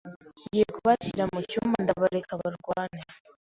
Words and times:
Ngiye 0.45 0.65
kubashyira 0.75 1.23
mucyumba 1.33 1.77
ndabareke 1.83 2.33
barwane. 2.41 2.99